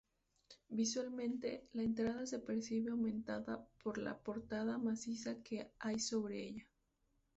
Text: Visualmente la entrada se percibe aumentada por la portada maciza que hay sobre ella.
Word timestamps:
Visualmente 0.69 1.69
la 1.73 1.83
entrada 1.83 2.25
se 2.25 2.39
percibe 2.39 2.89
aumentada 2.89 3.67
por 3.83 3.99
la 3.99 4.17
portada 4.17 4.79
maciza 4.79 5.43
que 5.43 5.71
hay 5.79 5.99
sobre 5.99 6.43
ella. 6.47 6.67